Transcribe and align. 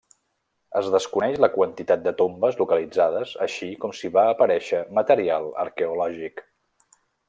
Es 0.79 0.87
desconeix 0.95 1.37
la 1.45 1.49
quantitat 1.57 2.01
de 2.07 2.15
tombes 2.23 2.59
localitzades 2.63 3.37
així 3.49 3.71
com 3.85 3.95
si 4.01 4.13
va 4.19 4.27
aparèixer 4.35 4.83
material 5.03 5.51
arqueològic. 5.69 6.49